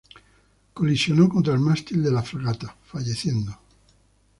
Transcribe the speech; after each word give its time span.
Colisionó 0.73 1.29
contra 1.29 1.53
el 1.53 1.59
mástil 1.59 2.01
de 2.01 2.09
la 2.09 2.23
fragata, 2.23 2.75
falleciendo. 2.85 3.55